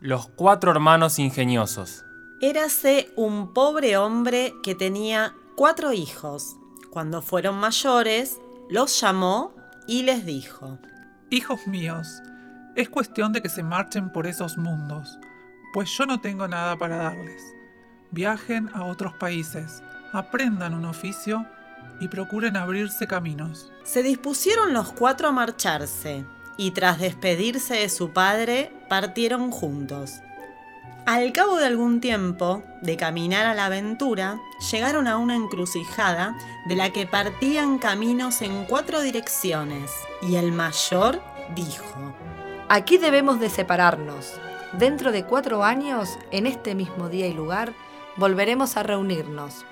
[0.00, 2.04] Los cuatro hermanos ingeniosos.
[2.40, 6.54] Érase un pobre hombre que tenía cuatro hijos.
[6.92, 8.38] Cuando fueron mayores,
[8.70, 9.56] los llamó
[9.88, 10.78] y les dijo,
[11.30, 12.22] Hijos míos,
[12.76, 15.18] es cuestión de que se marchen por esos mundos,
[15.72, 17.42] pues yo no tengo nada para darles.
[18.12, 21.44] Viajen a otros países, aprendan un oficio
[21.98, 23.72] y procuren abrirse caminos.
[23.82, 26.24] Se dispusieron los cuatro a marcharse
[26.56, 30.20] y tras despedirse de su padre partieron juntos.
[31.06, 34.38] Al cabo de algún tiempo de caminar a la aventura,
[34.70, 41.22] llegaron a una encrucijada de la que partían caminos en cuatro direcciones y el mayor
[41.54, 42.14] dijo,
[42.68, 44.34] Aquí debemos de separarnos.
[44.74, 47.72] Dentro de cuatro años, en este mismo día y lugar,
[48.16, 49.64] volveremos a reunirnos.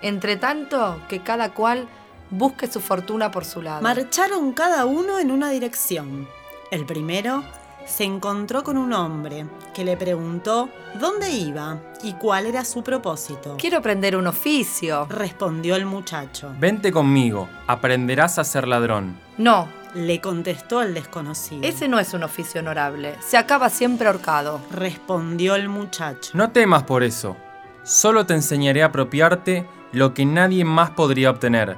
[0.00, 1.86] Entre tanto, que cada cual
[2.30, 3.82] busque su fortuna por su lado.
[3.82, 6.26] Marcharon cada uno en una dirección.
[6.72, 7.44] El primero
[7.86, 10.68] se encontró con un hombre que le preguntó
[11.00, 13.56] dónde iba y cuál era su propósito.
[13.58, 15.06] Quiero aprender un oficio.
[15.08, 16.52] Respondió el muchacho.
[16.58, 19.18] Vente conmigo, aprenderás a ser ladrón.
[19.38, 21.62] No, Le contestó el desconocido.
[21.68, 23.14] ese no es un oficio honorable.
[23.20, 24.60] Se acaba siempre ahorcado.
[24.70, 26.30] Respondió el muchacho.
[26.34, 27.36] No temas por eso.
[27.82, 31.76] Solo te enseñaré a apropiarte lo que nadie más podría obtener,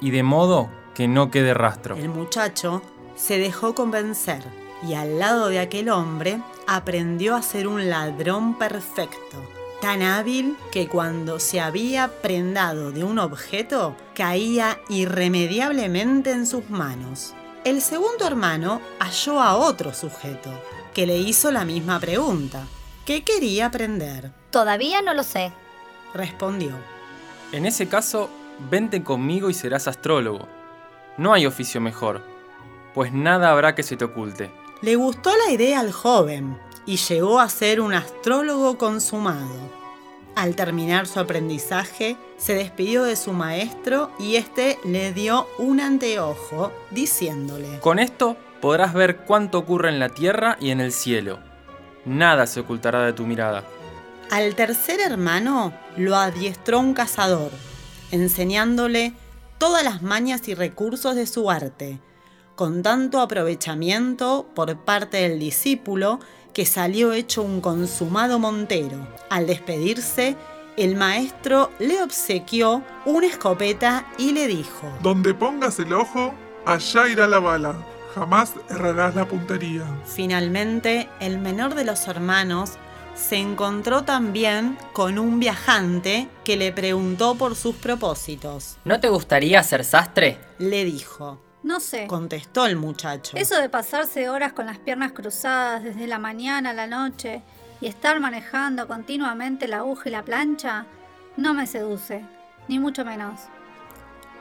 [0.00, 1.96] y de modo que no quede rastro.
[1.96, 2.82] El muchacho
[3.16, 4.42] se dejó convencer
[4.86, 9.36] y al lado de aquel hombre aprendió a ser un ladrón perfecto,
[9.80, 17.34] tan hábil que cuando se había prendado de un objeto caía irremediablemente en sus manos.
[17.64, 20.50] El segundo hermano halló a otro sujeto
[20.92, 22.66] que le hizo la misma pregunta.
[23.06, 24.32] ¿Qué quería aprender?
[24.50, 25.52] Todavía no lo sé.
[26.12, 26.72] Respondió.
[27.52, 28.30] En ese caso,
[28.70, 30.46] vente conmigo y serás astrólogo.
[31.16, 32.22] No hay oficio mejor,
[32.94, 34.63] pues nada habrá que se te oculte.
[34.84, 39.48] Le gustó la idea al joven y llegó a ser un astrólogo consumado.
[40.36, 46.70] Al terminar su aprendizaje, se despidió de su maestro y éste le dio un anteojo,
[46.90, 51.38] diciéndole, Con esto podrás ver cuánto ocurre en la tierra y en el cielo.
[52.04, 53.64] Nada se ocultará de tu mirada.
[54.30, 57.52] Al tercer hermano lo adiestró un cazador,
[58.10, 59.14] enseñándole
[59.56, 62.00] todas las mañas y recursos de su arte,
[62.54, 66.20] con tanto aprovechamiento por parte del discípulo
[66.52, 69.08] que salió hecho un consumado montero.
[69.28, 70.36] Al despedirse,
[70.76, 76.34] el maestro le obsequió una escopeta y le dijo, Donde pongas el ojo,
[76.64, 77.74] allá irá la bala.
[78.14, 79.82] Jamás errarás la puntería.
[80.04, 82.72] Finalmente, el menor de los hermanos
[83.14, 88.76] se encontró también con un viajante que le preguntó por sus propósitos.
[88.84, 90.38] ¿No te gustaría ser sastre?
[90.58, 92.06] Le dijo, No sé.
[92.06, 93.36] contestó el muchacho.
[93.38, 97.42] Eso de pasarse horas con las piernas cruzadas desde la mañana a la noche
[97.80, 100.84] y estar manejando continuamente la aguja y la plancha
[101.38, 102.22] no me seduce,
[102.68, 103.40] ni mucho menos.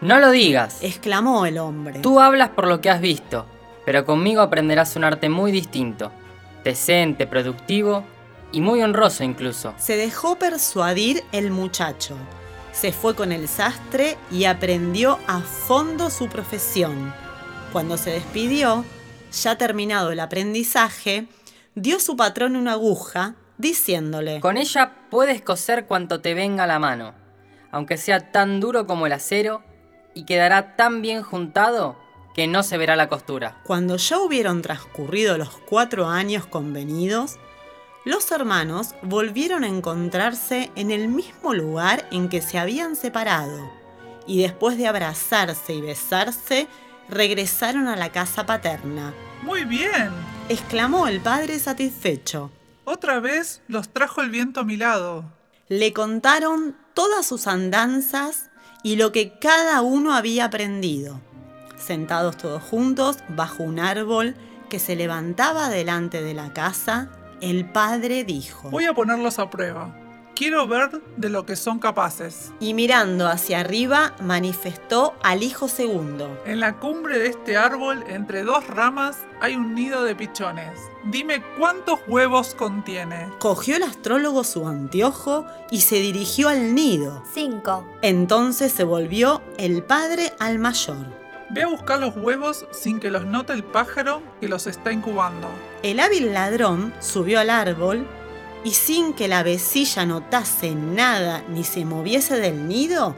[0.01, 0.83] No lo digas.
[0.83, 2.01] exclamó el hombre.
[2.01, 3.45] Tú hablas por lo que has visto,
[3.85, 6.11] pero conmigo aprenderás un arte muy distinto,
[6.65, 8.03] decente, productivo
[8.51, 9.73] y muy honroso incluso.
[9.77, 12.17] Se dejó persuadir el muchacho.
[12.73, 17.13] Se fue con el sastre y aprendió a fondo su profesión.
[17.71, 18.83] Cuando se despidió,
[19.31, 21.27] ya terminado el aprendizaje,
[21.75, 26.79] dio su patrón una aguja, diciéndole, Con ella puedes coser cuanto te venga a la
[26.79, 27.13] mano,
[27.71, 29.63] aunque sea tan duro como el acero,
[30.15, 31.95] y quedará tan bien juntado
[32.33, 33.61] que no se verá la costura.
[33.63, 37.37] Cuando ya hubieron transcurrido los cuatro años convenidos,
[38.05, 43.71] los hermanos volvieron a encontrarse en el mismo lugar en que se habían separado,
[44.27, 46.67] y después de abrazarse y besarse,
[47.09, 49.13] regresaron a la casa paterna.
[49.41, 50.11] Muy bien.
[50.49, 52.51] exclamó el padre satisfecho.
[52.85, 55.25] Otra vez los trajo el viento a mi lado.
[55.69, 58.49] Le contaron todas sus andanzas
[58.83, 61.21] y lo que cada uno había aprendido.
[61.77, 64.35] Sentados todos juntos bajo un árbol
[64.69, 67.09] que se levantaba delante de la casa,
[67.43, 69.93] el padre dijo, Voy a ponerlos a prueba.
[70.35, 72.51] Quiero ver de lo que son capaces.
[72.59, 76.41] y mirando hacia arriba manifestó al hijo segundo.
[76.47, 80.79] En la cumbre de este árbol, entre dos ramas, hay un nido de pichones.
[81.05, 83.29] Dime cuántos huevos contiene.
[83.39, 87.23] Cogió el astrólogo su anteojo y se dirigió al nido.
[87.31, 87.85] Cinco.
[88.01, 91.22] Entonces se volvió el padre al mayor.
[91.49, 95.47] Ve a buscar los huevos sin que los note el pájaro que los está incubando.
[95.83, 98.07] El hábil ladrón subió al árbol
[98.63, 103.15] y sin que la vecilla notase nada ni se moviese del nido,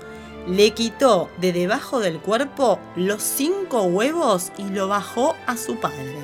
[0.47, 6.17] le quitó de debajo del cuerpo los cinco huevos y lo bajó a su padre.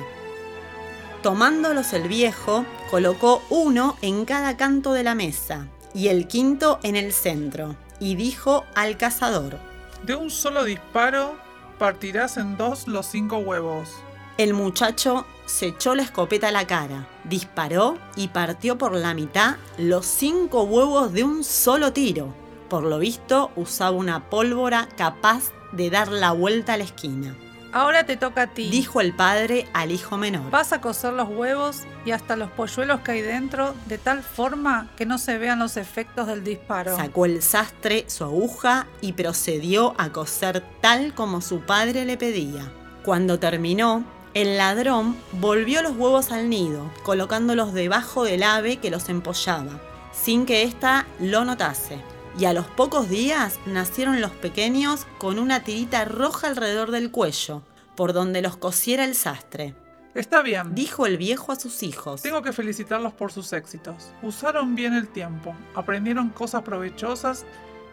[1.22, 6.96] Tomándolos el viejo, colocó uno en cada canto de la mesa y el quinto en
[6.96, 9.58] el centro, y dijo al cazador,
[10.04, 11.36] De un solo disparo
[11.78, 13.90] partirás en dos los cinco huevos.
[14.38, 19.56] El muchacho se echó la escopeta a la cara, disparó y partió por la mitad
[19.76, 22.34] los cinco huevos de un solo tiro.
[22.68, 27.36] Por lo visto usaba una pólvora capaz de dar la vuelta a la esquina.
[27.72, 28.68] Ahora te toca a ti.
[28.70, 30.50] Dijo el padre al hijo menor.
[30.50, 34.90] Vas a cocer los huevos y hasta los polluelos que hay dentro de tal forma
[34.96, 36.96] que no se vean los efectos del disparo.
[36.96, 42.70] Sacó el sastre su aguja y procedió a coser tal como su padre le pedía.
[43.04, 44.04] Cuando terminó,
[44.34, 49.80] el ladrón volvió los huevos al nido, colocándolos debajo del ave que los empollaba,
[50.12, 52.11] sin que ésta lo notase.
[52.38, 57.62] Y a los pocos días nacieron los pequeños con una tirita roja alrededor del cuello,
[57.94, 59.74] por donde los cosiera el sastre.
[60.14, 60.74] Está bien.
[60.74, 62.22] Dijo el viejo a sus hijos.
[62.22, 64.12] Tengo que felicitarlos por sus éxitos.
[64.22, 67.46] Usaron bien el tiempo, aprendieron cosas provechosas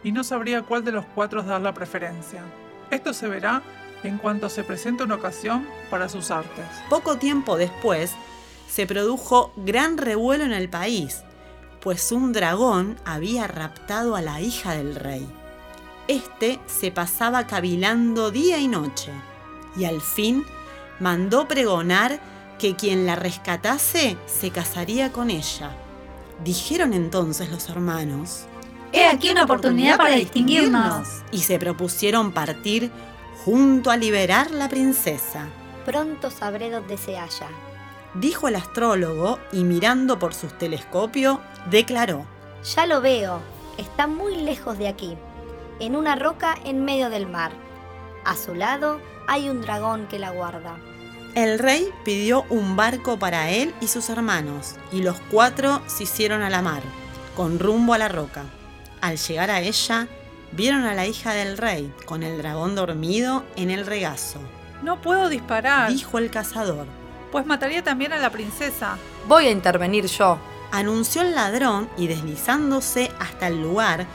[0.04, 2.44] y no sabría cuál de los cuatro dar la preferencia.
[2.92, 3.62] Esto se verá
[4.04, 6.66] en cuanto se presente una ocasión para sus artes.
[6.90, 8.14] Poco tiempo después,
[8.70, 11.24] se produjo gran revuelo en el país,
[11.82, 15.28] pues un dragón había raptado a la hija del rey.
[16.08, 19.12] Este se pasaba cavilando día y noche,
[19.78, 20.44] y al fin
[21.00, 22.20] mandó pregonar
[22.58, 25.72] que quien la rescatase se casaría con ella.
[26.44, 28.46] Dijeron entonces los hermanos,
[28.92, 31.08] He aquí una oportunidad para distinguirnos.
[31.32, 32.92] y se propusieron partir
[33.46, 35.48] junto a liberar la princesa.
[35.86, 37.50] Pronto sabré dónde se halla.
[38.16, 41.40] Dijo el astrólogo y mirando por sus telescopios,
[41.70, 42.26] declaró,
[42.76, 43.40] Ya lo veo.
[43.78, 45.16] Está muy lejos de aquí,
[45.80, 47.52] en una roca en medio del mar.
[48.26, 50.76] A su lado hay un dragón que la guarda.
[51.36, 56.42] El rey pidió un barco para él y sus hermanos, y los cuatro se hicieron
[56.42, 56.82] a la mar,
[57.36, 58.44] con rumbo a la roca.
[59.00, 60.08] Al llegar a ella,
[60.52, 64.40] vieron a la hija del rey, con el dragón dormido en el regazo.
[64.82, 66.88] No puedo disparar, Dijo el cazador.
[67.32, 68.98] Pues mataría también a la princesa.
[69.28, 70.40] Voy a intervenir yo.
[70.72, 74.06] Anunció el ladrón y deslizándose hasta el lugar,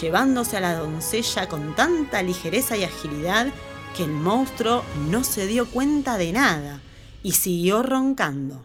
[0.00, 3.48] llevándose a la doncella con tanta ligereza y agilidad
[3.96, 6.80] que el monstruo no se dio cuenta de nada
[7.22, 8.64] y siguió roncando.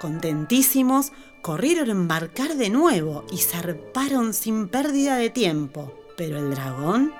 [0.00, 1.12] Contentísimos,
[1.42, 5.92] corrieron a embarcar de nuevo y zarparon sin pérdida de tiempo.
[6.16, 7.12] Pero el dragón,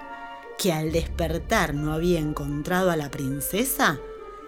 [0.58, 3.98] que al despertar no había encontrado a la princesa,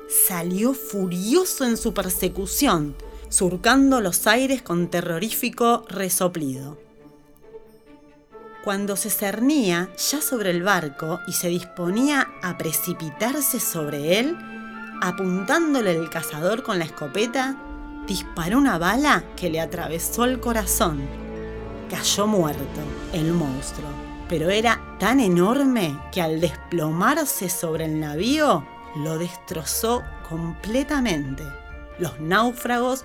[0.08, 2.94] salió furioso en su persecución,
[3.28, 6.78] surcando los aires con terrorífico resoplido.
[8.64, 14.36] Cuando se cernía ya sobre el barco y se disponía a precipitarse sobre él,
[15.00, 17.56] apuntándole el cazador con la escopeta,
[18.06, 21.00] disparó una bala que le atravesó el corazón.
[21.90, 22.80] Cayó muerto
[23.12, 23.88] el monstruo,
[24.28, 28.66] pero era tan enorme que al desplomarse sobre el navío
[28.96, 31.44] lo destrozó completamente.
[31.98, 33.04] Los náufragos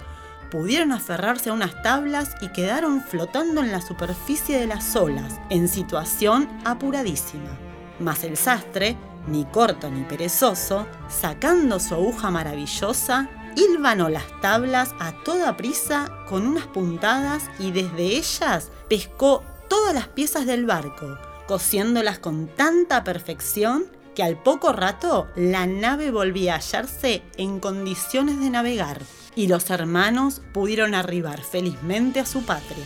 [0.49, 5.67] pudieron aferrarse a unas tablas y quedaron flotando en la superficie de las olas, en
[5.67, 7.57] situación apuradísima.
[7.99, 8.97] Mas el sastre,
[9.27, 16.47] ni corto ni perezoso, sacando su aguja maravillosa, hilvanó las tablas a toda prisa con
[16.47, 23.85] unas puntadas y desde ellas pescó todas las piezas del barco, cosiéndolas con tanta perfección
[24.15, 29.01] que al poco rato la nave volvía a hallarse en condiciones de navegar
[29.35, 32.85] y los hermanos pudieron arribar felizmente a su patria.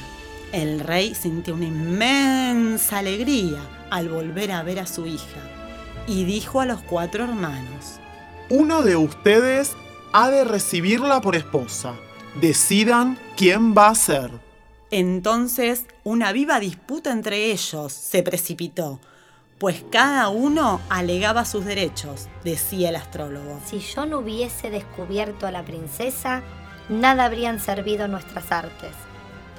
[0.52, 5.42] El rey sintió una inmensa alegría al volver a ver a su hija
[6.08, 8.00] y dijo a los cuatro hermanos,
[8.50, 9.76] Uno de ustedes
[10.14, 11.96] ha de recibirla por esposa.
[12.40, 14.32] Decidan quién va a ser.
[14.92, 19.00] Entonces una viva disputa entre ellos se precipitó,
[19.66, 23.60] pues cada uno alegaba sus derechos, decía el astrólogo.
[23.66, 26.44] Si yo no hubiese descubierto a la princesa,
[26.88, 28.92] nada habrían servido nuestras artes.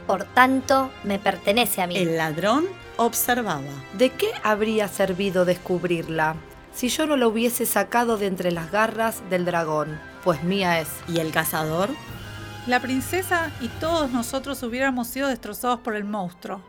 [0.06, 1.96] Por tanto, me pertenece a mí.
[1.96, 2.66] El ladrón
[2.98, 3.62] observaba.
[3.94, 6.36] ¿De qué habría servido descubrirla
[6.72, 10.00] si yo no la hubiese sacado de entre las garras del dragón?
[10.22, 10.88] Pues mía es.
[11.08, 11.90] ¿Y el cazador?
[12.68, 16.60] La princesa y todos nosotros hubiéramos sido destrozados por el monstruo.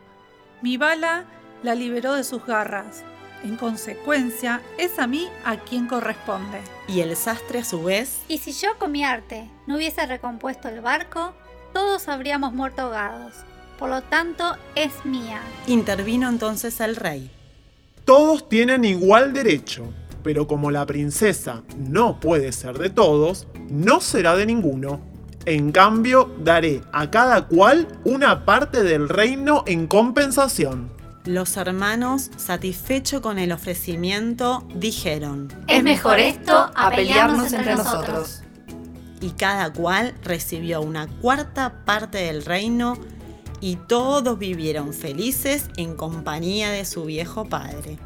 [0.60, 1.24] Mi bala
[1.62, 3.04] la liberó de sus garras.
[3.44, 6.60] En consecuencia, es a mí a quien corresponde.
[6.88, 8.20] Y el sastre a su vez.
[8.28, 11.34] Y si yo con mi arte no hubiese recompuesto el barco,
[11.72, 13.34] todos habríamos muerto ahogados.
[13.78, 15.40] Por lo tanto, es mía.
[15.68, 17.30] Intervino entonces el rey.
[18.04, 19.92] Todos tienen igual derecho,
[20.24, 25.00] pero como la princesa no puede ser de todos, no será de ninguno.
[25.44, 30.97] En cambio, daré a cada cual una parte del reino en compensación.
[31.28, 38.40] Los hermanos, satisfechos con el ofrecimiento, dijeron, Es mejor esto a pelearnos entre nosotros.
[39.20, 42.96] y cada cual recibió una cuarta parte del reino
[43.60, 47.98] y todos vivieron felices en compañía de su viejo padre.